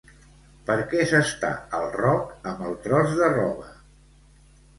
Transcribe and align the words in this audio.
Per 0.69 0.77
què 0.93 1.03
s'està 1.11 1.51
al 1.81 1.85
roc 1.99 2.33
amb 2.53 2.65
el 2.71 2.75
tros 2.87 3.15
de 3.21 3.29
roba? 3.37 3.71